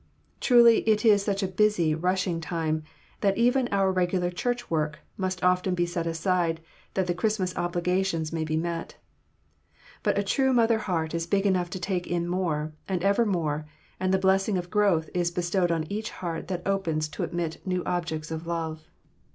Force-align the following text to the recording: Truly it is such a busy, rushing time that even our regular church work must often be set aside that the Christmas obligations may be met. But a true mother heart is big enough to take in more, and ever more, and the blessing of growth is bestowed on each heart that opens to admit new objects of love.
Truly 0.39 0.79
it 0.89 1.05
is 1.05 1.21
such 1.23 1.43
a 1.43 1.47
busy, 1.47 1.93
rushing 1.93 2.41
time 2.41 2.81
that 3.19 3.37
even 3.37 3.67
our 3.67 3.91
regular 3.91 4.31
church 4.31 4.67
work 4.67 4.97
must 5.15 5.43
often 5.43 5.75
be 5.75 5.85
set 5.85 6.07
aside 6.07 6.59
that 6.95 7.05
the 7.05 7.13
Christmas 7.13 7.55
obligations 7.55 8.33
may 8.33 8.43
be 8.43 8.57
met. 8.57 8.95
But 10.01 10.17
a 10.17 10.23
true 10.23 10.53
mother 10.53 10.79
heart 10.79 11.13
is 11.13 11.27
big 11.27 11.45
enough 11.45 11.69
to 11.69 11.79
take 11.79 12.07
in 12.07 12.27
more, 12.27 12.73
and 12.89 13.03
ever 13.03 13.27
more, 13.27 13.67
and 13.99 14.11
the 14.11 14.17
blessing 14.17 14.57
of 14.57 14.71
growth 14.71 15.07
is 15.13 15.29
bestowed 15.29 15.71
on 15.71 15.83
each 15.87 16.09
heart 16.09 16.47
that 16.47 16.65
opens 16.65 17.07
to 17.09 17.23
admit 17.23 17.61
new 17.63 17.83
objects 17.85 18.31
of 18.31 18.47
love. 18.47 18.87